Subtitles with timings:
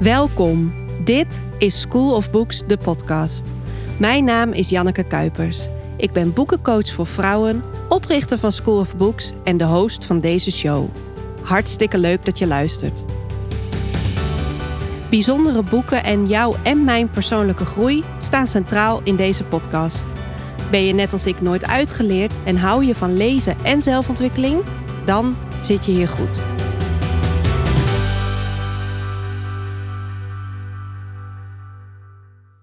[0.00, 0.74] Welkom.
[1.04, 3.50] Dit is School of Books, de podcast.
[3.98, 5.68] Mijn naam is Janneke Kuipers.
[5.96, 10.52] Ik ben boekencoach voor vrouwen, oprichter van School of Books en de host van deze
[10.52, 10.88] show.
[11.42, 13.04] Hartstikke leuk dat je luistert.
[15.10, 20.12] Bijzondere boeken en jouw en mijn persoonlijke groei staan centraal in deze podcast.
[20.70, 24.62] Ben je net als ik nooit uitgeleerd en hou je van lezen en zelfontwikkeling?
[25.04, 26.55] Dan zit je hier goed.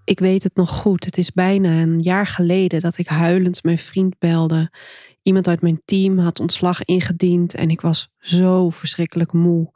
[0.05, 1.05] Ik weet het nog goed.
[1.05, 4.71] Het is bijna een jaar geleden dat ik huilend mijn vriend belde.
[5.21, 9.71] Iemand uit mijn team had ontslag ingediend en ik was zo verschrikkelijk moe.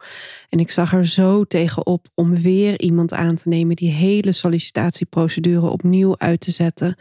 [0.49, 5.69] En ik zag er zo tegenop om weer iemand aan te nemen, die hele sollicitatieprocedure
[5.69, 6.95] opnieuw uit te zetten.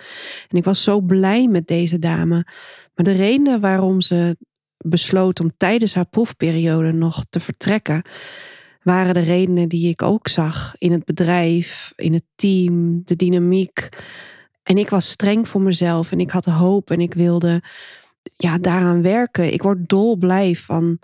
[0.49, 2.47] En ik was zo blij met deze dame.
[2.95, 4.37] Maar de reden waarom ze
[4.77, 8.02] besloot om tijdens haar proefperiode nog te vertrekken,
[8.86, 13.88] waren de redenen die ik ook zag in het bedrijf, in het team, de dynamiek.
[14.62, 17.62] En ik was streng voor mezelf en ik had hoop en ik wilde
[18.37, 19.52] ja, daaraan werken.
[19.52, 20.98] Ik word dolblij van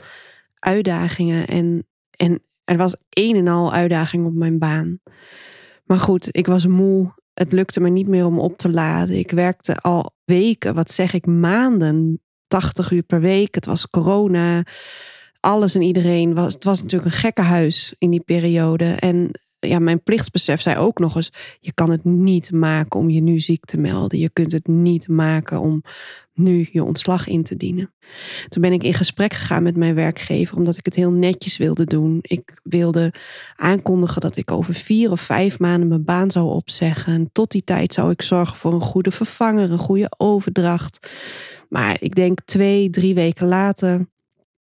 [0.58, 5.00] uitdagingen en, en er was een en al uitdaging op mijn baan.
[5.84, 7.12] Maar goed, ik was moe.
[7.34, 9.16] Het lukte me niet meer om op te laden.
[9.16, 13.54] Ik werkte al weken, wat zeg ik, maanden, 80 uur per week.
[13.54, 14.62] Het was corona
[15.42, 16.54] alles en iedereen was.
[16.54, 18.84] Het was natuurlijk een gekke huis in die periode.
[18.84, 23.20] En ja, mijn plichtsbesef zei ook nog eens: je kan het niet maken om je
[23.20, 24.18] nu ziek te melden.
[24.18, 25.82] Je kunt het niet maken om
[26.34, 27.94] nu je ontslag in te dienen.
[28.48, 31.84] Toen ben ik in gesprek gegaan met mijn werkgever, omdat ik het heel netjes wilde
[31.84, 32.18] doen.
[32.22, 33.12] Ik wilde
[33.56, 37.12] aankondigen dat ik over vier of vijf maanden mijn baan zou opzeggen.
[37.12, 41.08] En tot die tijd zou ik zorgen voor een goede vervanger, een goede overdracht.
[41.68, 44.10] Maar ik denk twee, drie weken later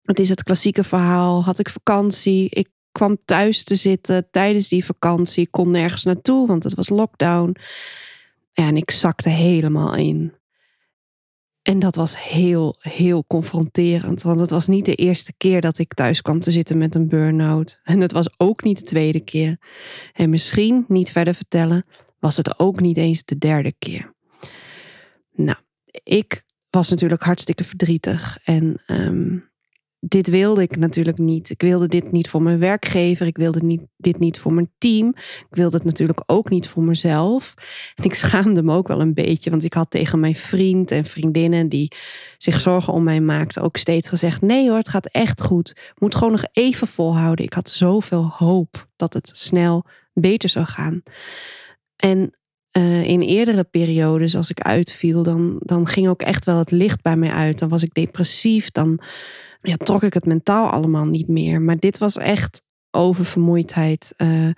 [0.09, 1.43] het is het klassieke verhaal.
[1.43, 2.49] Had ik vakantie.
[2.49, 5.49] Ik kwam thuis te zitten tijdens die vakantie.
[5.49, 7.55] Kon nergens naartoe, want het was lockdown.
[8.53, 10.33] En ik zakte helemaal in.
[11.61, 14.21] En dat was heel, heel confronterend.
[14.21, 17.07] Want het was niet de eerste keer dat ik thuis kwam te zitten met een
[17.07, 17.79] burn-out.
[17.83, 19.57] En het was ook niet de tweede keer.
[20.13, 21.85] En misschien, niet verder vertellen,
[22.19, 24.13] was het ook niet eens de derde keer.
[25.31, 25.57] Nou,
[26.03, 28.37] ik was natuurlijk hartstikke verdrietig.
[28.43, 29.48] En um,
[29.99, 31.49] dit wilde ik natuurlijk niet.
[31.49, 33.25] Ik wilde dit niet voor mijn werkgever.
[33.25, 35.07] Ik wilde niet, dit niet voor mijn team.
[35.49, 37.53] Ik wilde het natuurlijk ook niet voor mezelf.
[37.95, 41.05] En ik schaamde me ook wel een beetje, want ik had tegen mijn vriend en
[41.05, 41.91] vriendinnen die
[42.37, 45.75] zich zorgen om mij maakten ook steeds gezegd: nee hoor, het gaat echt goed.
[45.95, 47.45] Moet gewoon nog even volhouden.
[47.45, 51.03] Ik had zoveel hoop dat het snel beter zou gaan.
[51.95, 52.33] En
[52.77, 57.01] uh, in eerdere periodes, als ik uitviel, dan, dan ging ook echt wel het licht
[57.01, 57.59] bij mij uit.
[57.59, 58.71] Dan was ik depressief.
[58.71, 58.99] Dan
[59.61, 61.61] ja, trok ik het mentaal allemaal niet meer.
[61.61, 62.61] Maar dit was echt
[62.91, 64.13] oververmoeidheid.
[64.17, 64.49] Uh,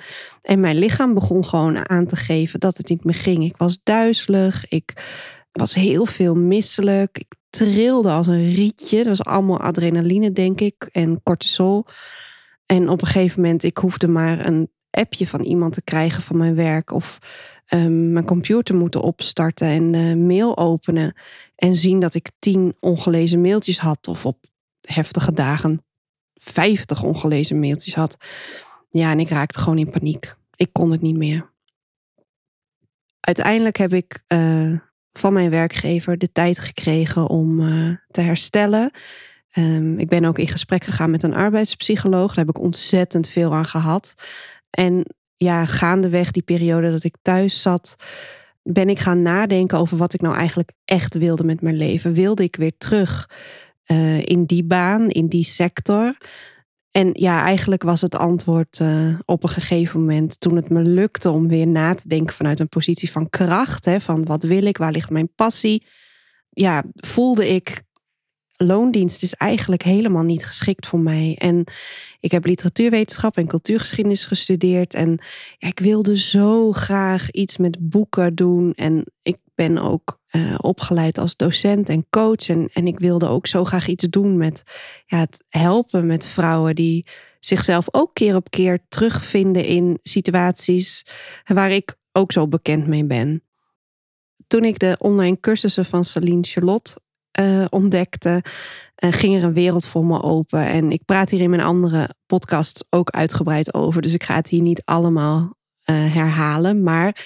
[0.42, 3.44] en mijn lichaam begon gewoon aan te geven dat het niet meer ging.
[3.44, 4.94] Ik was duizelig, ik
[5.52, 8.98] was heel veel misselijk, ik trilde als een rietje.
[8.98, 11.86] Dat was allemaal adrenaline, denk ik, en cortisol.
[12.66, 16.38] En op een gegeven moment, ik hoefde maar een appje van iemand te krijgen van
[16.38, 17.18] mijn werk of
[17.74, 21.16] um, mijn computer moeten opstarten en uh, mail openen
[21.56, 24.38] en zien dat ik tien ongelezen mailtjes had of op
[24.92, 25.84] heftige dagen
[26.34, 28.18] 50 ongelezen mailtjes had.
[28.90, 30.36] Ja, en ik raakte gewoon in paniek.
[30.56, 31.50] Ik kon het niet meer.
[33.20, 34.80] Uiteindelijk heb ik uh,
[35.14, 38.92] van mijn werkgever de tijd gekregen om uh, te herstellen.
[39.58, 42.28] Um, ik ben ook in gesprek gegaan met een arbeidspsycholoog.
[42.28, 44.14] Daar heb ik ontzettend veel aan gehad.
[44.70, 47.96] En ja, gaandeweg die periode dat ik thuis zat,
[48.64, 52.14] ben ik gaan nadenken over wat ik nou eigenlijk echt wilde met mijn leven.
[52.14, 53.30] Wilde ik weer terug
[53.92, 56.18] uh, in die baan, in die sector.
[56.92, 61.30] En ja, eigenlijk was het antwoord uh, op een gegeven moment, toen het me lukte
[61.30, 64.78] om weer na te denken vanuit een positie van kracht, hè, van wat wil ik,
[64.78, 65.86] waar ligt mijn passie,
[66.50, 67.82] ja, voelde ik,
[68.56, 71.36] loondienst is eigenlijk helemaal niet geschikt voor mij.
[71.40, 71.64] En
[72.20, 75.20] ik heb literatuurwetenschap en cultuurgeschiedenis gestudeerd en
[75.58, 81.18] ja, ik wilde zo graag iets met boeken doen en ik ben ook uh, opgeleid
[81.18, 82.50] als docent en coach.
[82.50, 84.64] En, en ik wilde ook zo graag iets doen met
[85.06, 87.06] ja, het helpen met vrouwen die
[87.40, 91.06] zichzelf ook keer op keer terugvinden in situaties
[91.44, 93.44] waar ik ook zo bekend mee ben.
[94.48, 97.00] Toen ik de online cursussen van Celine Charlotte
[97.40, 98.44] uh, ontdekte,
[99.04, 100.66] uh, ging er een wereld voor me open.
[100.66, 104.02] En ik praat hier in mijn andere podcasts ook uitgebreid over.
[104.02, 106.84] Dus ik ga het hier niet allemaal herhalen.
[106.84, 107.26] Maar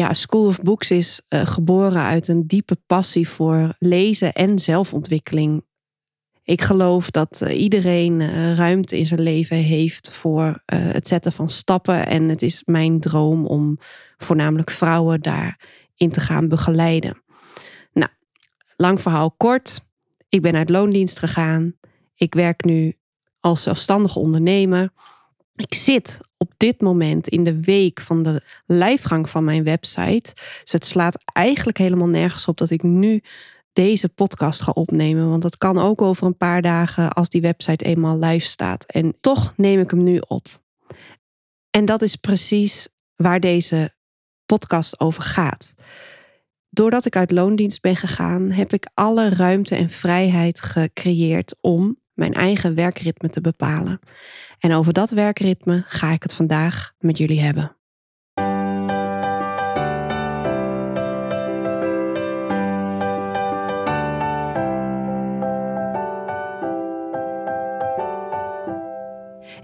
[0.00, 5.62] ja, School of Books is uh, geboren uit een diepe passie voor lezen en zelfontwikkeling.
[6.44, 11.32] Ik geloof dat eh, iedereen eh, ruimte in zijn leven heeft voor eh, het zetten
[11.32, 12.06] van stappen.
[12.06, 13.78] En het is mijn droom om
[14.18, 17.22] voornamelijk vrouwen daarin te gaan begeleiden.
[17.92, 18.10] Nou,
[18.76, 19.80] lang verhaal kort.
[20.28, 21.74] Ik ben uit loondienst gegaan.
[22.14, 22.96] Ik werk nu
[23.40, 24.90] als zelfstandige ondernemer.
[25.60, 30.34] Ik zit op dit moment in de week van de lijfgang van mijn website.
[30.62, 33.22] Dus het slaat eigenlijk helemaal nergens op dat ik nu
[33.72, 35.28] deze podcast ga opnemen.
[35.28, 38.84] Want dat kan ook over een paar dagen als die website eenmaal live staat.
[38.84, 40.46] En toch neem ik hem nu op.
[41.70, 43.94] En dat is precies waar deze
[44.46, 45.74] podcast over gaat.
[46.68, 52.34] Doordat ik uit loondienst ben gegaan, heb ik alle ruimte en vrijheid gecreëerd om mijn
[52.34, 54.00] eigen werkritme te bepalen.
[54.58, 57.76] En over dat werkritme ga ik het vandaag met jullie hebben.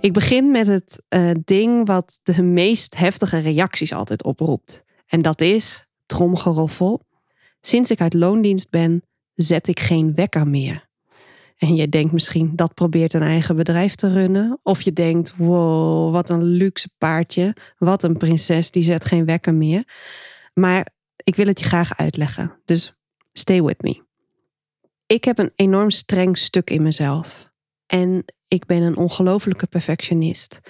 [0.00, 4.84] Ik begin met het uh, ding wat de meest heftige reacties altijd oproept.
[5.06, 7.00] En dat is tromgeroffel.
[7.60, 9.02] Sinds ik uit loondienst ben,
[9.34, 10.85] zet ik geen wekker meer.
[11.56, 14.58] En je denkt misschien dat probeert een eigen bedrijf te runnen.
[14.62, 17.56] Of je denkt, wow, wat een luxe paardje.
[17.78, 19.84] Wat een prinses, die zet geen wekker meer.
[20.54, 22.52] Maar ik wil het je graag uitleggen.
[22.64, 22.94] Dus
[23.32, 24.04] stay with me.
[25.06, 27.50] Ik heb een enorm streng stuk in mezelf.
[27.86, 30.60] En ik ben een ongelofelijke perfectionist.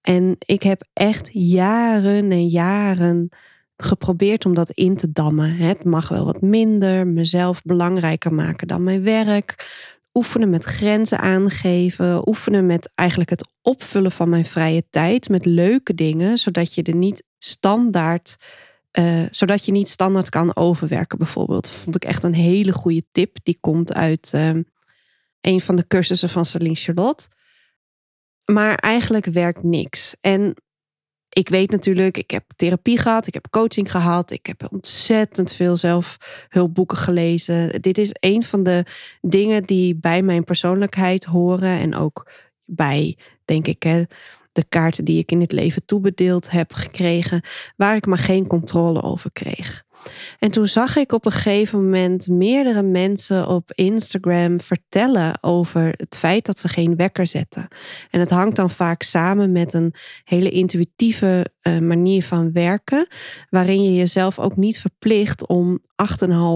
[0.00, 3.28] En ik heb echt jaren en jaren
[3.76, 5.56] geprobeerd om dat in te dammen.
[5.56, 9.68] Het mag wel wat minder, mezelf belangrijker maken dan mijn werk.
[10.14, 12.28] Oefenen met grenzen aangeven.
[12.28, 16.94] Oefenen met eigenlijk het opvullen van mijn vrije tijd met leuke dingen, zodat je er
[16.94, 18.36] niet standaard.
[18.98, 21.68] Uh, zodat je niet standaard kan overwerken, bijvoorbeeld.
[21.68, 23.36] Vond ik echt een hele goede tip.
[23.42, 24.50] Die komt uit uh,
[25.40, 27.28] een van de cursussen van Celine Charlotte.
[28.44, 30.16] Maar eigenlijk werkt niks.
[30.20, 30.54] En
[31.30, 35.76] ik weet natuurlijk, ik heb therapie gehad, ik heb coaching gehad, ik heb ontzettend veel
[35.76, 37.82] zelfhulpboeken gelezen.
[37.82, 38.84] Dit is een van de
[39.20, 42.30] dingen die bij mijn persoonlijkheid horen en ook
[42.64, 44.02] bij, denk ik, hè,
[44.52, 47.42] de kaarten die ik in het leven toebedeeld heb gekregen,
[47.76, 49.84] waar ik maar geen controle over kreeg.
[50.38, 56.16] En toen zag ik op een gegeven moment meerdere mensen op Instagram vertellen over het
[56.18, 57.68] feit dat ze geen wekker zetten.
[58.10, 59.94] En het hangt dan vaak samen met een
[60.24, 63.06] hele intuïtieve uh, manier van werken,
[63.50, 65.80] waarin je jezelf ook niet verplicht om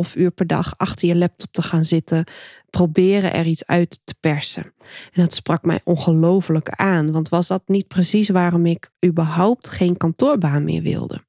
[0.06, 2.25] 8,5 uur per dag achter je laptop te gaan zitten,
[2.70, 4.73] proberen er iets uit te persen.
[5.12, 9.97] En dat sprak mij ongelooflijk aan, want was dat niet precies waarom ik überhaupt geen
[9.97, 11.24] kantoorbaan meer wilde?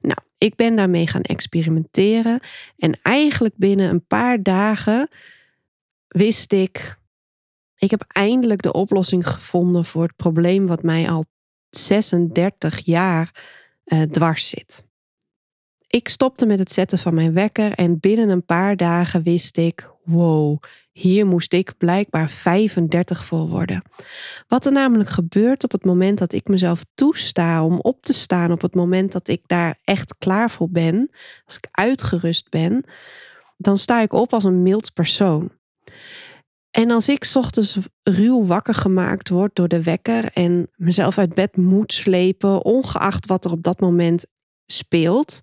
[0.00, 2.40] Nou, ik ben daarmee gaan experimenteren.
[2.76, 5.08] En eigenlijk binnen een paar dagen
[6.08, 6.98] wist ik.
[7.76, 11.24] Ik heb eindelijk de oplossing gevonden voor het probleem wat mij al
[11.68, 13.44] 36 jaar
[13.84, 14.84] uh, dwars zit.
[15.86, 19.90] Ik stopte met het zetten van mijn wekker en binnen een paar dagen wist ik:
[20.06, 20.62] wow,
[20.92, 23.82] hier moest ik blijkbaar 35 voor worden.
[24.48, 28.52] Wat er namelijk gebeurt op het moment dat ik mezelf toesta om op te staan,
[28.52, 31.10] op het moment dat ik daar echt klaar voor ben,
[31.44, 32.84] als ik uitgerust ben,
[33.56, 35.50] dan sta ik op als een mild persoon.
[36.70, 41.56] En als ik ochtends ruw wakker gemaakt word door de wekker en mezelf uit bed
[41.56, 44.26] moet slepen, ongeacht wat er op dat moment
[44.66, 45.40] speelt,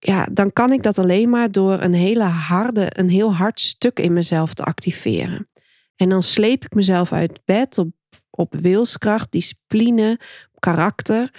[0.00, 3.98] ja, dan kan ik dat alleen maar door een hele harde, een heel hard stuk
[3.98, 5.48] in mezelf te activeren.
[5.96, 7.88] En dan sleep ik mezelf uit bed op,
[8.30, 10.18] op wilskracht, discipline,
[10.58, 11.34] karakter.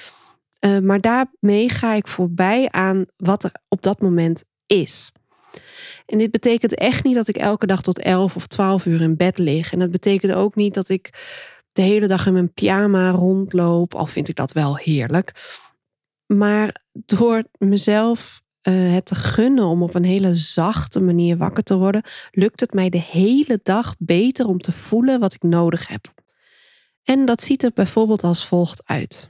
[0.66, 5.12] Uh, maar daarmee ga ik voorbij aan wat er op dat moment is.
[6.06, 9.18] En dit betekent echt niet dat ik elke dag tot 11 of 12 uur in
[9.18, 9.74] bed lig.
[9.74, 11.10] En dat betekent ook niet dat ik
[11.72, 15.60] de hele dag in mijn pyjama rondloop, al vind ik dat wel heerlijk.
[16.26, 21.78] Maar door mezelf uh, het te gunnen om op een hele zachte manier wakker te
[21.78, 26.14] worden, lukt het mij de hele dag beter om te voelen wat ik nodig heb.
[27.04, 29.30] En dat ziet er bijvoorbeeld als volgt uit.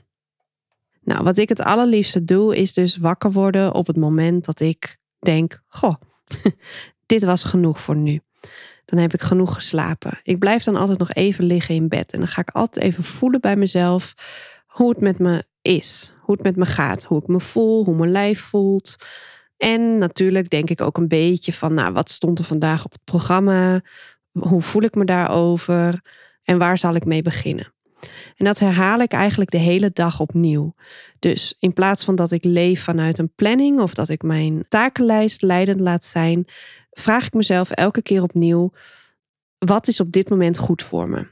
[1.04, 4.98] Nou, wat ik het allerliefste doe, is dus wakker worden op het moment dat ik
[5.18, 5.94] denk: Goh,
[7.06, 8.20] dit was genoeg voor nu.
[8.84, 10.20] Dan heb ik genoeg geslapen.
[10.22, 12.12] Ik blijf dan altijd nog even liggen in bed.
[12.12, 14.14] En dan ga ik altijd even voelen bij mezelf
[14.66, 16.12] hoe het met me is.
[16.20, 17.04] Hoe het met me gaat.
[17.04, 17.84] Hoe ik me voel.
[17.84, 18.96] Hoe mijn lijf voelt.
[19.56, 23.04] En natuurlijk denk ik ook een beetje van, nou, wat stond er vandaag op het
[23.04, 23.80] programma?
[24.32, 26.02] Hoe voel ik me daarover?
[26.44, 27.72] En waar zal ik mee beginnen?
[28.36, 30.74] En dat herhaal ik eigenlijk de hele dag opnieuw.
[31.18, 35.42] Dus in plaats van dat ik leef vanuit een planning of dat ik mijn takenlijst
[35.42, 36.44] leidend laat zijn,
[36.90, 38.72] vraag ik mezelf elke keer opnieuw:
[39.58, 41.26] wat is op dit moment goed voor me?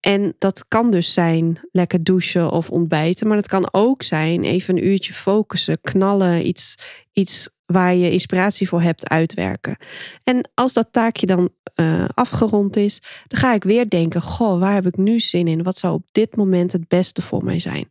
[0.00, 4.76] En dat kan dus zijn lekker douchen of ontbijten, maar het kan ook zijn even
[4.76, 6.78] een uurtje focussen, knallen, iets,
[7.12, 9.76] iets waar je inspiratie voor hebt uitwerken.
[10.24, 14.74] En als dat taakje dan uh, afgerond is, dan ga ik weer denken: Goh, waar
[14.74, 15.62] heb ik nu zin in?
[15.62, 17.86] Wat zou op dit moment het beste voor mij zijn?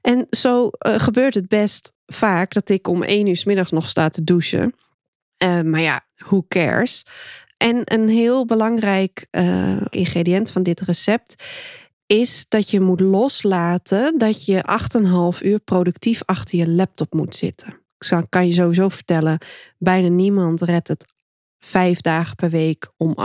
[0.00, 3.88] En zo uh, gebeurt het best vaak dat ik om één uur s middags nog
[3.88, 4.74] sta te douchen.
[5.44, 7.04] Uh, maar ja, who cares?
[7.62, 9.26] En een heel belangrijk
[9.88, 11.44] ingrediënt van dit recept
[12.06, 14.64] is dat je moet loslaten dat je
[15.36, 17.82] 8,5 uur productief achter je laptop moet zitten
[18.28, 19.38] kan je sowieso vertellen,
[19.78, 21.06] bijna niemand redt het
[21.58, 23.16] vijf dagen per week om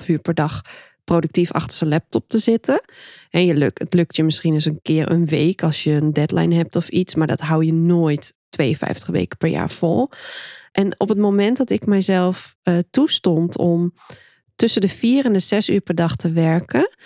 [0.00, 0.62] 8,5 uur per dag
[1.04, 2.80] productief achter zijn laptop te zitten.
[3.30, 6.12] En je lukt, het lukt je misschien eens een keer een week als je een
[6.12, 10.10] deadline hebt of iets, maar dat hou je nooit 52 weken per jaar vol.
[10.76, 13.94] En op het moment dat ik mijzelf uh, toestond om
[14.54, 16.96] tussen de vier en de zes uur per dag te werken,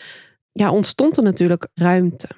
[0.52, 2.28] ja, ontstond er natuurlijk ruimte.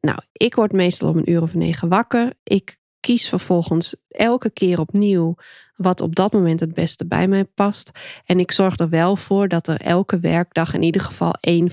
[0.00, 2.32] Nou, ik word meestal om een uur of negen wakker.
[2.42, 5.34] Ik kies vervolgens elke keer opnieuw
[5.76, 7.90] wat op dat moment het beste bij mij past.
[8.24, 11.70] En ik zorg er wel voor dat er elke werkdag in ieder geval één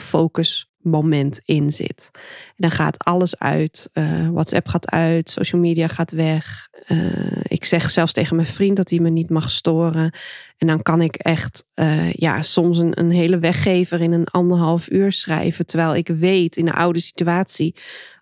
[0.86, 2.10] focusmoment in zit.
[2.48, 3.90] En dan gaat alles uit.
[3.94, 6.70] Uh, WhatsApp gaat uit, social media gaat weg.
[6.88, 10.14] Uh, ik zeg zelfs tegen mijn vriend dat hij me niet mag storen.
[10.58, 14.90] En dan kan ik echt uh, ja, soms een, een hele weggever in een anderhalf
[14.90, 15.66] uur schrijven.
[15.66, 17.76] Terwijl ik weet in de oude situatie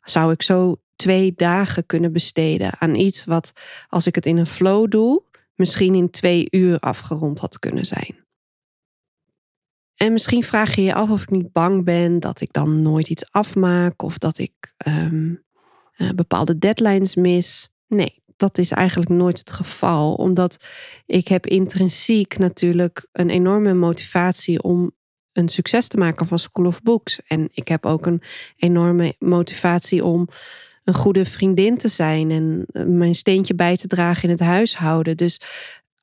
[0.03, 3.53] zou ik zo twee dagen kunnen besteden aan iets wat,
[3.89, 5.23] als ik het in een flow doe,
[5.55, 8.22] misschien in twee uur afgerond had kunnen zijn.
[9.95, 13.09] En misschien vraag je je af of ik niet bang ben dat ik dan nooit
[13.09, 15.43] iets afmaak of dat ik um,
[16.15, 17.69] bepaalde deadlines mis.
[17.87, 20.65] Nee, dat is eigenlijk nooit het geval, omdat
[21.05, 24.91] ik heb intrinsiek natuurlijk een enorme motivatie om
[25.31, 27.21] een succes te maken van School of Books.
[27.27, 28.21] En ik heb ook een
[28.55, 30.27] enorme motivatie om
[30.83, 35.17] een goede vriendin te zijn en eh, mijn steentje bij te dragen in het huishouden.
[35.17, 35.41] Dus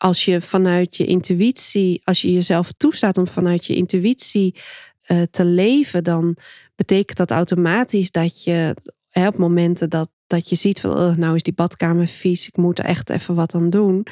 [0.00, 4.57] als je vanuit je intuïtie, als je jezelf toestaat om vanuit je intuïtie
[5.07, 6.37] uh, te leven, dan
[6.76, 8.76] betekent dat automatisch dat je
[9.12, 13.11] op momenten dat, dat je ziet nou is die badkamer vies, ik moet er echt
[13.11, 14.07] even wat aan doen.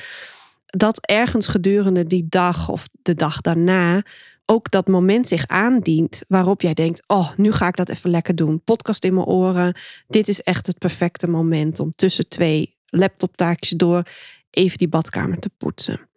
[0.66, 4.02] Dat ergens gedurende die dag of de dag daarna
[4.46, 8.36] ook dat moment zich aandient waarop jij denkt: Oh, nu ga ik dat even lekker
[8.36, 8.62] doen.
[8.64, 9.76] Podcast in mijn oren.
[10.08, 14.02] Dit is echt het perfecte moment om tussen twee laptoptaakjes door
[14.50, 16.08] even die badkamer te poetsen.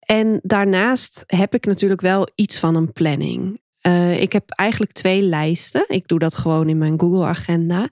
[0.00, 3.60] En daarnaast heb ik natuurlijk wel iets van een planning.
[3.82, 5.84] Uh, ik heb eigenlijk twee lijsten.
[5.88, 7.88] Ik doe dat gewoon in mijn Google-agenda.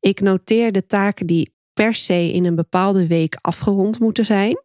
[0.00, 4.62] Ik noteer de taken die per se in een bepaalde week afgerond moeten zijn.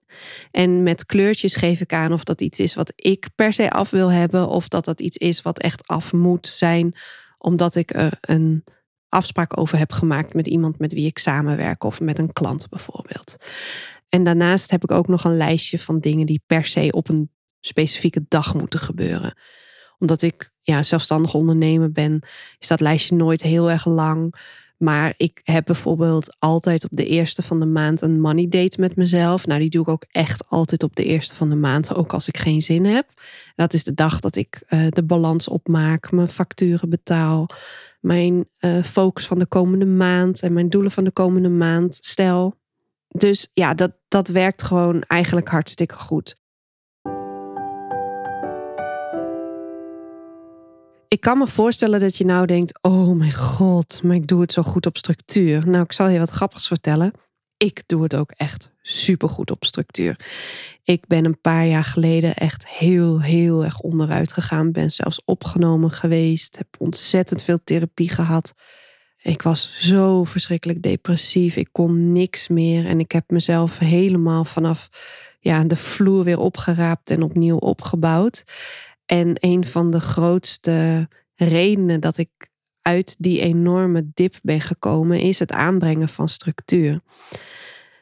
[0.52, 3.90] En met kleurtjes geef ik aan of dat iets is wat ik per se af
[3.90, 6.96] wil hebben, of dat dat iets is wat echt af moet zijn,
[7.38, 8.64] omdat ik er een
[9.10, 13.36] afspraak over heb gemaakt met iemand met wie ik samenwerk of met een klant bijvoorbeeld.
[14.10, 17.32] En daarnaast heb ik ook nog een lijstje van dingen die per se op een
[17.60, 19.38] specifieke dag moeten gebeuren.
[19.98, 22.22] Omdat ik ja, zelfstandig ondernemer ben,
[22.60, 24.36] is dat lijstje nooit heel erg lang.
[24.78, 28.96] Maar ik heb bijvoorbeeld altijd op de eerste van de maand een money date met
[28.96, 29.46] mezelf.
[29.46, 32.28] Nou, die doe ik ook echt altijd op de eerste van de maand, ook als
[32.28, 33.08] ik geen zin heb.
[33.56, 37.50] Dat is de dag dat ik uh, de balans opmaak, mijn facturen betaal,
[38.00, 42.58] mijn uh, focus van de komende maand en mijn doelen van de komende maand stel.
[43.08, 46.38] Dus ja, dat, dat werkt gewoon eigenlijk hartstikke goed.
[51.08, 54.54] Ik kan me voorstellen dat je nou denkt: Oh mijn god, maar ik doe het
[54.54, 55.70] zo goed op structuur.
[55.70, 57.14] Nou, ik zal je wat grappigs vertellen.
[57.64, 60.20] Ik doe het ook echt super goed op structuur.
[60.84, 64.72] Ik ben een paar jaar geleden echt heel, heel erg onderuit gegaan.
[64.72, 66.58] Ben zelfs opgenomen geweest.
[66.58, 68.54] Heb ontzettend veel therapie gehad.
[69.22, 71.56] Ik was zo verschrikkelijk depressief.
[71.56, 72.86] Ik kon niks meer.
[72.86, 74.90] En ik heb mezelf helemaal vanaf
[75.40, 78.44] ja, de vloer weer opgeraapt en opnieuw opgebouwd.
[79.06, 82.49] En een van de grootste redenen dat ik
[82.90, 87.02] uit die enorme dip ben gekomen, is het aanbrengen van structuur.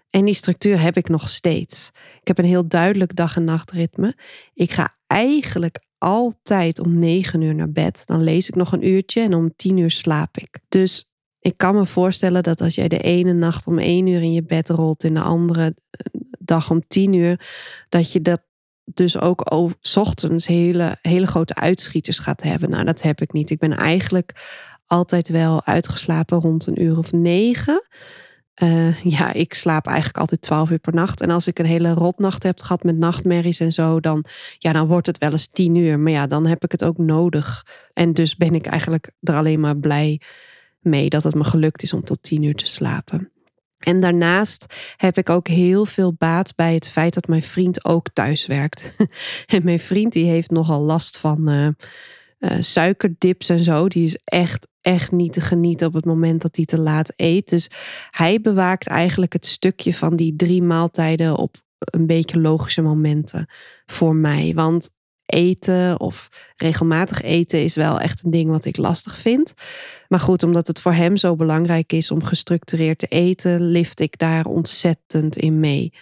[0.09, 1.91] En die structuur heb ik nog steeds.
[2.21, 4.15] Ik heb een heel duidelijk dag- en nachtritme.
[4.53, 8.01] Ik ga eigenlijk altijd om negen uur naar bed.
[8.05, 10.59] Dan lees ik nog een uurtje en om tien uur slaap ik.
[10.69, 11.05] Dus
[11.39, 14.43] ik kan me voorstellen dat als jij de ene nacht om één uur in je
[14.43, 15.75] bed rolt en de andere
[16.39, 17.47] dag om tien uur,
[17.89, 18.41] dat je dat
[18.93, 19.51] dus ook
[19.95, 22.69] ochtends hele, hele grote uitschieters gaat hebben.
[22.69, 23.49] Nou, dat heb ik niet.
[23.49, 24.31] Ik ben eigenlijk
[24.87, 27.87] altijd wel uitgeslapen rond een uur of negen.
[28.63, 31.21] Uh, ja, ik slaap eigenlijk altijd 12 uur per nacht.
[31.21, 34.25] En als ik een hele rotnacht heb gehad met nachtmerries en zo, dan,
[34.57, 35.99] ja, dan wordt het wel eens 10 uur.
[35.99, 37.65] Maar ja, dan heb ik het ook nodig.
[37.93, 40.21] En dus ben ik eigenlijk er alleen maar blij
[40.79, 43.31] mee dat het me gelukt is om tot 10 uur te slapen.
[43.77, 44.65] En daarnaast
[44.95, 48.95] heb ik ook heel veel baat bij het feit dat mijn vriend ook thuis werkt.
[49.45, 51.67] en mijn vriend die heeft nogal last van uh,
[52.39, 53.87] uh, suikerdips en zo.
[53.87, 57.49] Die is echt, echt niet te genieten op het moment dat hij te laat eet.
[57.49, 57.69] Dus
[58.09, 63.49] hij bewaakt eigenlijk het stukje van die drie maaltijden op een beetje logische momenten
[63.85, 64.51] voor mij.
[64.55, 64.89] Want
[65.27, 69.53] eten of regelmatig eten is wel echt een ding wat ik lastig vind.
[70.07, 74.17] Maar goed, omdat het voor hem zo belangrijk is om gestructureerd te eten, lift ik
[74.17, 75.93] daar ontzettend in mee.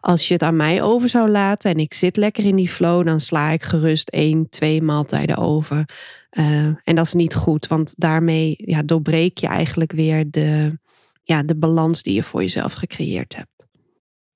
[0.00, 3.06] Als je het aan mij over zou laten en ik zit lekker in die flow,
[3.06, 5.88] dan sla ik gerust één, twee maaltijden over.
[6.32, 10.78] Uh, en dat is niet goed, want daarmee ja, doorbreek je eigenlijk weer de,
[11.22, 13.51] ja, de balans die je voor jezelf gecreëerd hebt.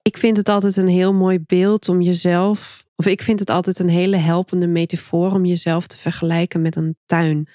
[0.06, 3.78] Ik vind het altijd een heel mooi beeld om jezelf of ik vind het altijd
[3.78, 7.48] een hele helpende metafoor om jezelf te vergelijken met een tuin.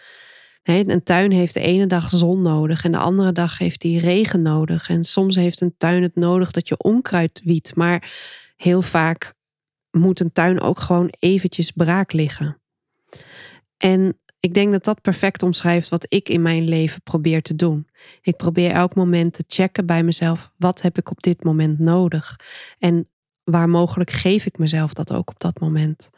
[0.63, 4.41] een tuin heeft de ene dag zon nodig en de andere dag heeft die regen
[4.41, 4.89] nodig.
[4.89, 7.75] En soms heeft een tuin het nodig dat je onkruid wiet.
[7.75, 8.11] Maar
[8.55, 9.33] heel vaak
[9.91, 12.61] moet een tuin ook gewoon eventjes braak liggen.
[13.77, 17.87] En ik denk dat dat perfect omschrijft wat ik in mijn leven probeer te doen.
[18.21, 22.39] Ik probeer elk moment te checken bij mezelf: wat heb ik op dit moment nodig?
[22.79, 23.07] En
[23.43, 26.09] waar mogelijk geef ik mezelf dat ook op dat moment.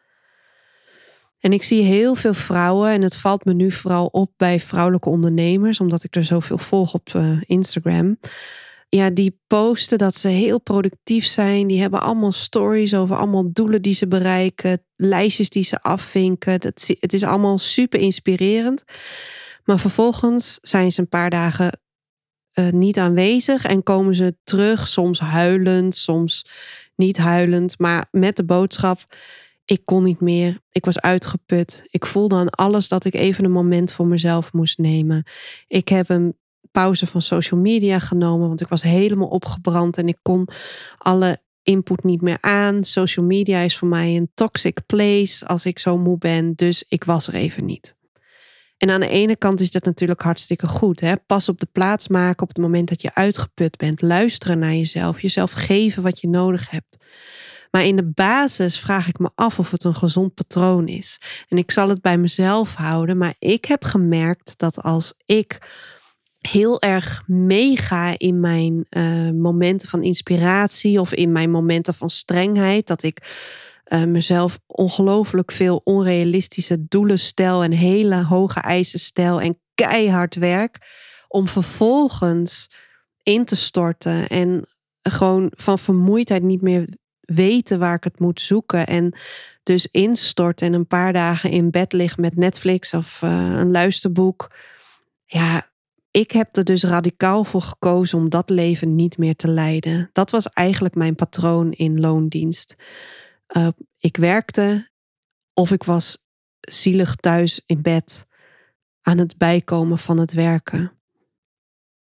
[1.39, 5.09] En ik zie heel veel vrouwen, en het valt me nu vooral op bij vrouwelijke
[5.09, 8.17] ondernemers, omdat ik er zoveel volg op uh, Instagram.
[8.95, 11.67] Ja, die posten dat ze heel productief zijn.
[11.67, 16.59] Die hebben allemaal stories over allemaal doelen die ze bereiken, lijstjes die ze afvinken.
[16.59, 18.83] Dat, het is allemaal super inspirerend.
[19.63, 21.79] Maar vervolgens zijn ze een paar dagen
[22.53, 26.45] uh, niet aanwezig en komen ze terug, soms huilend, soms
[26.95, 29.15] niet huilend, maar met de boodschap:
[29.65, 31.85] ik kon niet meer, ik was uitgeput.
[31.87, 35.23] Ik voelde aan alles dat ik even een moment voor mezelf moest nemen.
[35.67, 36.35] Ik heb een
[36.73, 40.47] pauze van social media genomen, want ik was helemaal opgebrand en ik kon
[40.97, 42.83] alle input niet meer aan.
[42.83, 47.03] Social media is voor mij een toxic place als ik zo moe ben, dus ik
[47.03, 47.95] was er even niet.
[48.77, 50.99] En aan de ene kant is dat natuurlijk hartstikke goed.
[50.99, 51.13] Hè?
[51.17, 54.01] Pas op de plaats maken op het moment dat je uitgeput bent.
[54.01, 55.21] Luisteren naar jezelf.
[55.21, 56.97] Jezelf geven wat je nodig hebt.
[57.71, 61.19] Maar in de basis vraag ik me af of het een gezond patroon is.
[61.47, 63.17] En ik zal het bij mezelf houden.
[63.17, 65.59] Maar ik heb gemerkt dat als ik
[66.47, 72.87] heel erg meega in mijn uh, momenten van inspiratie of in mijn momenten van strengheid,
[72.87, 73.21] dat ik
[73.87, 80.77] uh, mezelf ongelooflijk veel onrealistische doelen stel en hele hoge eisen stel en keihard werk
[81.27, 82.71] om vervolgens
[83.23, 84.65] in te storten en
[85.01, 89.13] gewoon van vermoeidheid niet meer weten waar ik het moet zoeken en
[89.63, 94.55] dus instorten en een paar dagen in bed liggen met Netflix of uh, een luisterboek.
[95.25, 95.71] Ja,
[96.13, 100.09] ik heb er dus radicaal voor gekozen om dat leven niet meer te leiden.
[100.11, 102.75] Dat was eigenlijk mijn patroon in loondienst.
[103.57, 104.89] Uh, ik werkte
[105.53, 106.25] of ik was
[106.59, 108.27] zielig thuis in bed
[109.01, 110.91] aan het bijkomen van het werken.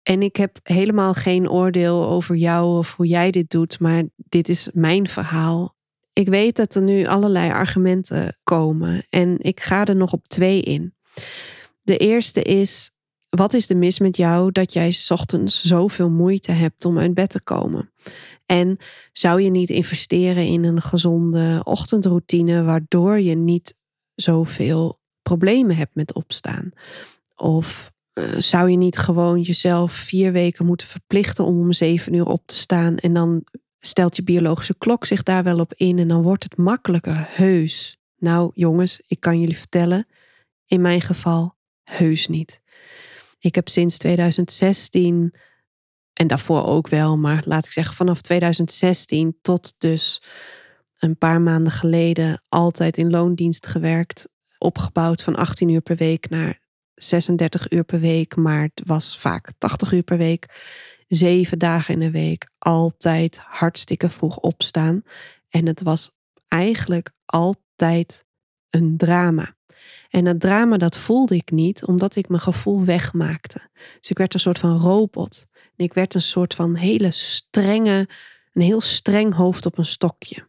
[0.02, 4.48] En ik heb helemaal geen oordeel over jou of hoe jij dit doet, maar dit
[4.48, 5.76] is mijn verhaal.
[6.12, 10.62] Ik weet dat er nu allerlei argumenten komen en ik ga er nog op twee
[10.62, 10.94] in.
[11.82, 12.93] De eerste is:
[13.34, 17.30] wat is de mis met jou dat jij ochtends zoveel moeite hebt om uit bed
[17.30, 17.92] te komen?
[18.46, 18.78] En
[19.12, 23.78] zou je niet investeren in een gezonde ochtendroutine, waardoor je niet
[24.14, 26.70] zoveel problemen hebt met opstaan?
[27.36, 32.26] Of uh, zou je niet gewoon jezelf vier weken moeten verplichten om om zeven uur
[32.26, 33.44] op te staan en dan
[33.78, 37.98] stelt je biologische klok zich daar wel op in en dan wordt het makkelijker, heus.
[38.16, 40.06] Nou jongens, ik kan jullie vertellen,
[40.66, 42.62] in mijn geval heus niet.
[43.44, 45.34] Ik heb sinds 2016
[46.12, 50.22] en daarvoor ook wel, maar laat ik zeggen vanaf 2016 tot dus
[50.98, 54.32] een paar maanden geleden altijd in loondienst gewerkt.
[54.58, 56.60] Opgebouwd van 18 uur per week naar
[56.94, 60.46] 36 uur per week, maar het was vaak 80 uur per week.
[61.08, 65.02] Zeven dagen in de week, altijd hartstikke vroeg opstaan.
[65.48, 66.10] En het was
[66.48, 68.24] eigenlijk altijd
[68.70, 69.56] een drama.
[70.08, 73.68] En dat drama dat voelde ik niet, omdat ik mijn gevoel wegmaakte.
[74.00, 75.46] Dus ik werd een soort van robot.
[75.76, 78.08] Ik werd een soort van hele strenge,
[78.52, 80.48] een heel streng hoofd op een stokje.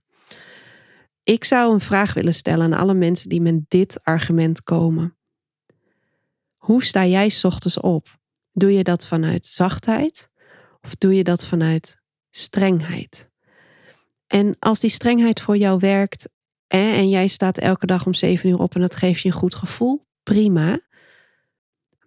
[1.24, 5.18] Ik zou een vraag willen stellen aan alle mensen die met dit argument komen.
[6.56, 8.18] Hoe sta jij ochtends op?
[8.52, 10.30] Doe je dat vanuit zachtheid?
[10.82, 11.98] Of doe je dat vanuit
[12.30, 13.30] strengheid?
[14.28, 16.30] En als die strengheid voor jou werkt
[16.80, 19.56] en jij staat elke dag om zeven uur op en dat geeft je een goed
[19.56, 20.80] gevoel, prima.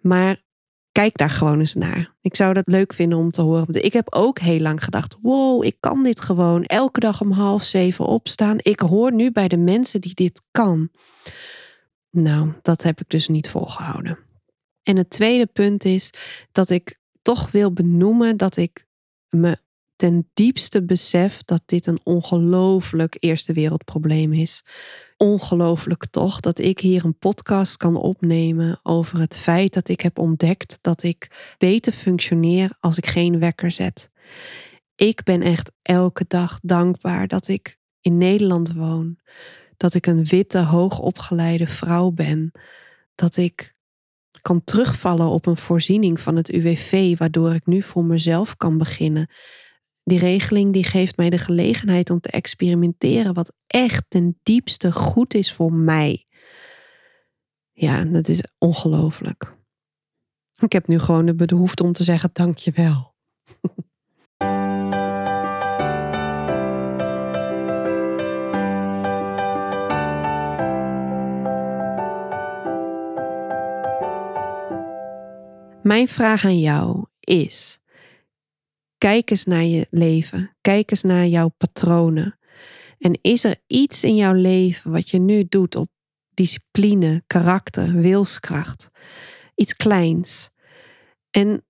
[0.01, 0.43] Maar
[0.91, 2.15] kijk daar gewoon eens naar.
[2.21, 3.65] Ik zou dat leuk vinden om te horen.
[3.65, 7.31] Want ik heb ook heel lang gedacht: wow, ik kan dit gewoon elke dag om
[7.31, 8.57] half zeven opstaan.
[8.57, 10.89] Ik hoor nu bij de mensen die dit kan.
[12.09, 14.17] Nou, dat heb ik dus niet volgehouden.
[14.83, 16.13] En het tweede punt is
[16.51, 18.85] dat ik toch wil benoemen dat ik
[19.29, 19.57] me
[19.99, 24.63] ten diepste besef dat dit een ongelooflijk eerste wereldprobleem is.
[25.17, 30.19] Ongelooflijk toch dat ik hier een podcast kan opnemen over het feit dat ik heb
[30.19, 34.09] ontdekt dat ik beter functioneer als ik geen wekker zet.
[34.95, 39.19] Ik ben echt elke dag dankbaar dat ik in Nederland woon,
[39.77, 42.51] dat ik een witte, hoogopgeleide vrouw ben,
[43.15, 43.75] dat ik
[44.41, 49.29] kan terugvallen op een voorziening van het UWV, waardoor ik nu voor mezelf kan beginnen.
[50.03, 55.33] Die regeling die geeft mij de gelegenheid om te experimenteren wat echt ten diepste goed
[55.33, 56.25] is voor mij.
[57.71, 59.57] Ja, dat is ongelooflijk.
[60.57, 63.15] Ik heb nu gewoon de behoefte om te zeggen dankjewel.
[75.81, 77.79] Mijn vraag aan jou is:
[78.99, 82.39] kijk eens naar je leven, kijk eens naar jouw patronen.
[82.97, 85.89] En is er iets in jouw leven wat je nu doet op
[86.33, 88.89] discipline, karakter, wilskracht?
[89.55, 90.49] Iets kleins.
[91.31, 91.63] En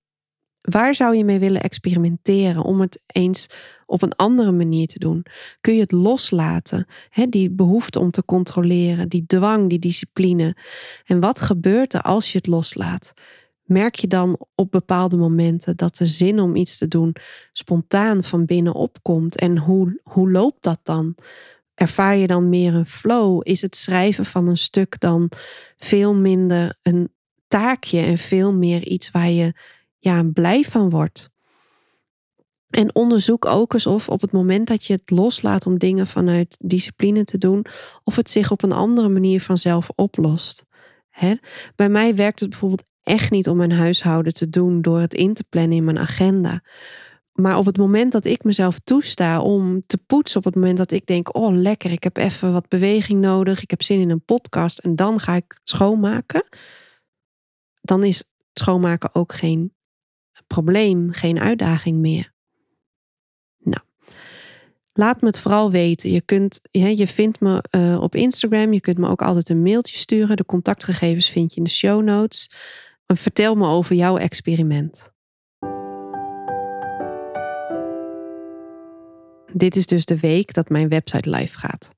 [0.61, 3.47] waar zou je mee willen experimenteren om het eens
[3.85, 5.25] op een andere manier te doen?
[5.61, 6.87] Kun je het loslaten?
[7.29, 10.57] Die behoefte om te controleren, die dwang, die discipline.
[11.05, 13.13] En wat gebeurt er als je het loslaat?
[13.69, 17.15] Merk je dan op bepaalde momenten dat de zin om iets te doen
[17.53, 19.35] spontaan van binnen opkomt?
[19.35, 21.15] En hoe, hoe loopt dat dan?
[21.73, 23.41] Ervaar je dan meer een flow?
[23.43, 25.31] Is het schrijven van een stuk dan
[25.77, 27.13] veel minder een
[27.47, 29.53] taakje en veel meer iets waar je
[29.97, 31.29] ja, blij van wordt?
[32.69, 36.57] En onderzoek ook eens of op het moment dat je het loslaat om dingen vanuit
[36.61, 37.65] discipline te doen,
[38.03, 40.67] of het zich op een andere manier vanzelf oplost.
[41.75, 45.33] Bij mij werkt het bijvoorbeeld echt niet om mijn huishouden te doen door het in
[45.33, 46.61] te plannen in mijn agenda.
[47.33, 50.91] Maar op het moment dat ik mezelf toesta om te poetsen, op het moment dat
[50.91, 54.25] ik denk: oh lekker, ik heb even wat beweging nodig, ik heb zin in een
[54.25, 56.43] podcast en dan ga ik schoonmaken,
[57.81, 59.73] dan is schoonmaken ook geen
[60.47, 62.33] probleem, geen uitdaging meer.
[63.57, 63.83] Nou,
[64.93, 66.11] laat me het vooral weten.
[66.11, 69.97] Je, kunt, je vindt me uh, op Instagram, je kunt me ook altijd een mailtje
[69.97, 70.37] sturen.
[70.37, 72.51] De contactgegevens vind je in de show notes.
[73.15, 75.13] Vertel me over jouw experiment.
[79.53, 81.91] Dit is dus de week dat mijn website live gaat.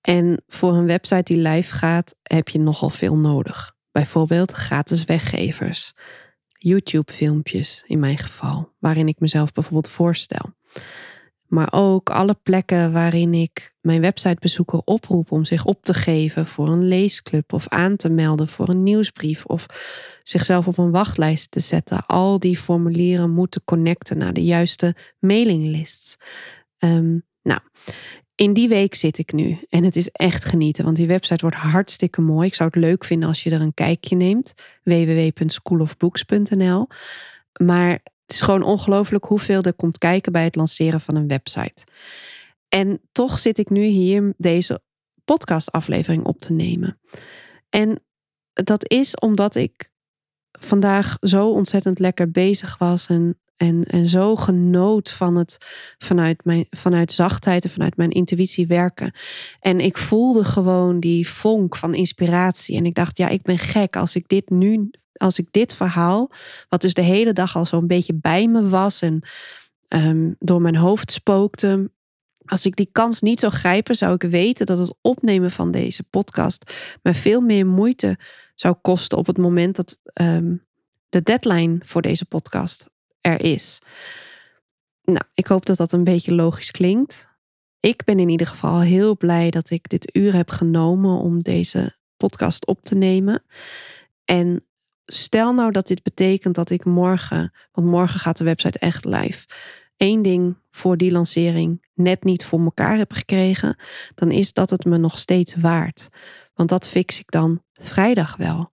[0.00, 3.74] En voor een website die live gaat, heb je nogal veel nodig.
[3.92, 5.92] Bijvoorbeeld gratis weggevers,
[6.48, 10.54] YouTube-filmpjes in mijn geval, waarin ik mezelf bijvoorbeeld voorstel.
[11.48, 16.68] Maar ook alle plekken waarin ik mijn websitebezoeker oproep om zich op te geven voor
[16.68, 19.66] een leesclub of aan te melden voor een nieuwsbrief of
[20.22, 22.06] zichzelf op een wachtlijst te zetten.
[22.06, 26.16] Al die formulieren moeten connecten naar de juiste mailinglists.
[26.78, 27.60] Um, nou,
[28.34, 31.56] in die week zit ik nu en het is echt genieten, want die website wordt
[31.56, 32.46] hartstikke mooi.
[32.46, 34.54] Ik zou het leuk vinden als je er een kijkje neemt.
[34.82, 36.86] www.schoolofbooks.nl.
[37.60, 41.84] Maar het is gewoon ongelooflijk hoeveel er komt kijken bij het lanceren van een website.
[42.68, 44.82] En toch zit ik nu hier deze
[45.24, 47.00] podcastaflevering op te nemen.
[47.68, 48.00] En
[48.52, 49.90] dat is omdat ik
[50.58, 55.56] vandaag zo ontzettend lekker bezig was en, en, en zo genoot van het
[55.98, 59.14] vanuit, mijn, vanuit zachtheid en vanuit mijn intuïtie werken.
[59.60, 62.76] En ik voelde gewoon die vonk van inspiratie.
[62.76, 66.30] En ik dacht, ja, ik ben gek als ik dit nu als ik dit verhaal,
[66.68, 69.22] wat dus de hele dag al zo'n beetje bij me was en
[69.88, 71.90] ehm, door mijn hoofd spookte,
[72.46, 76.02] als ik die kans niet zou grijpen, zou ik weten dat het opnemen van deze
[76.02, 78.18] podcast me veel meer moeite
[78.54, 80.54] zou kosten op het moment dat ehm,
[81.08, 83.80] de deadline voor deze podcast er is.
[85.02, 87.34] Nou, ik hoop dat dat een beetje logisch klinkt.
[87.80, 91.96] Ik ben in ieder geval heel blij dat ik dit uur heb genomen om deze
[92.16, 93.42] podcast op te nemen.
[94.24, 94.64] En
[95.06, 99.46] stel nou dat dit betekent dat ik morgen, want morgen gaat de website echt live,
[99.96, 103.76] één ding voor die lancering net niet voor elkaar heb gekregen,
[104.14, 106.08] dan is dat het me nog steeds waard.
[106.54, 108.70] Want dat fix ik dan vrijdag wel.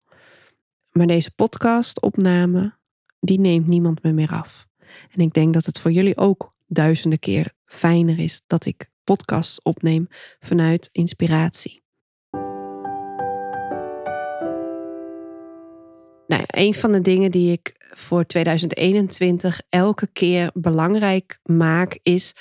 [0.92, 2.78] Maar deze podcast-opname,
[3.20, 4.68] die neemt niemand me meer af.
[5.12, 9.62] En ik denk dat het voor jullie ook duizenden keer fijner is dat ik podcasts
[9.62, 10.08] opneem
[10.40, 11.83] vanuit inspiratie.
[16.34, 22.34] Nou, een van de dingen die ik voor 2021 elke keer belangrijk maak is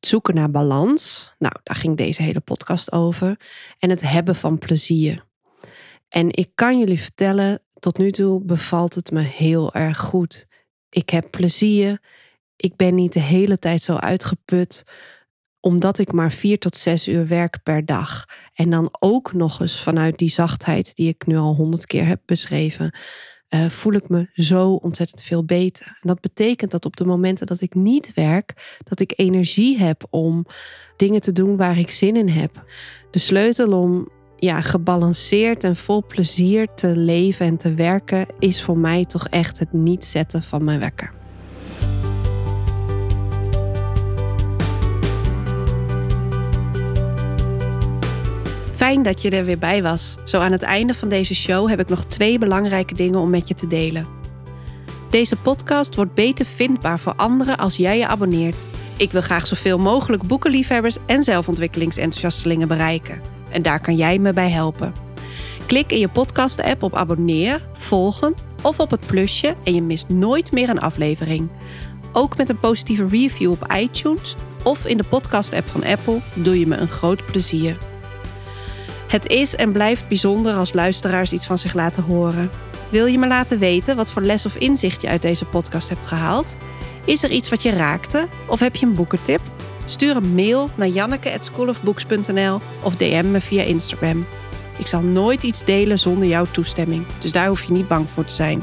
[0.00, 1.32] zoeken naar balans.
[1.38, 3.40] Nou, daar ging deze hele podcast over.
[3.78, 5.24] En het hebben van plezier.
[6.08, 10.46] En ik kan jullie vertellen, tot nu toe bevalt het me heel erg goed.
[10.90, 12.00] Ik heb plezier.
[12.56, 14.84] Ik ben niet de hele tijd zo uitgeput
[15.60, 18.24] omdat ik maar vier tot zes uur werk per dag.
[18.54, 22.20] En dan ook nog eens vanuit die zachtheid die ik nu al honderd keer heb
[22.24, 22.94] beschreven,
[23.54, 25.86] uh, voel ik me zo ontzettend veel beter.
[25.86, 30.06] En dat betekent dat op de momenten dat ik niet werk, dat ik energie heb
[30.10, 30.46] om
[30.96, 32.64] dingen te doen waar ik zin in heb.
[33.10, 38.78] De sleutel om ja, gebalanceerd en vol plezier te leven en te werken is voor
[38.78, 41.17] mij toch echt het niet zetten van mijn wekker.
[48.78, 50.16] Fijn dat je er weer bij was.
[50.24, 53.48] Zo aan het einde van deze show heb ik nog twee belangrijke dingen om met
[53.48, 54.06] je te delen.
[55.10, 58.66] Deze podcast wordt beter vindbaar voor anderen als jij je abonneert.
[58.96, 63.20] Ik wil graag zoveel mogelijk boekenliefhebbers en zelfontwikkelingsenthousiastelingen bereiken.
[63.50, 64.94] En daar kan jij me bij helpen.
[65.66, 70.52] Klik in je podcast-app op abonneer, volgen of op het plusje en je mist nooit
[70.52, 71.48] meer een aflevering.
[72.12, 76.66] Ook met een positieve review op iTunes of in de podcast-app van Apple doe je
[76.66, 77.87] me een groot plezier.
[79.08, 82.50] Het is en blijft bijzonder als luisteraars iets van zich laten horen.
[82.88, 86.06] Wil je me laten weten wat voor les of inzicht je uit deze podcast hebt
[86.06, 86.56] gehaald?
[87.04, 88.28] Is er iets wat je raakte?
[88.46, 89.40] Of heb je een boekentip?
[89.84, 94.26] Stuur een mail naar janneke@schoolofbooks.nl of DM me via Instagram.
[94.78, 98.24] Ik zal nooit iets delen zonder jouw toestemming, dus daar hoef je niet bang voor
[98.24, 98.62] te zijn.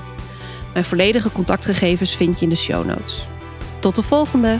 [0.74, 3.28] Mijn volledige contactgegevens vind je in de show notes.
[3.80, 4.60] Tot de volgende!